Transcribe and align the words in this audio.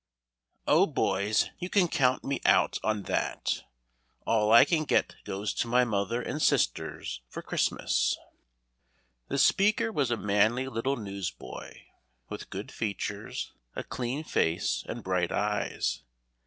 "Oh, 0.67 0.87
boys; 0.87 1.51
you 1.59 1.69
can 1.69 1.87
count 1.87 2.23
me 2.23 2.41
out 2.43 2.79
on 2.83 3.03
that 3.03 3.61
all 4.25 4.51
I 4.51 4.65
can 4.65 4.83
get 4.83 5.13
goes 5.25 5.53
to 5.53 5.67
my 5.67 5.83
mother 5.85 6.23
and 6.23 6.41
sisters 6.41 7.21
for 7.29 7.43
Christmas." 7.43 8.17
The 9.27 9.37
speaker 9.37 9.91
was 9.91 10.09
a 10.09 10.17
manly 10.17 10.67
little 10.67 10.97
newsboy, 10.97 11.81
with 12.29 12.49
good 12.49 12.71
features, 12.71 13.53
a 13.75 13.83
clean 13.83 14.23
face 14.23 14.83
and 14.87 15.03
bright 15.03 15.31
eyes. 15.31 16.01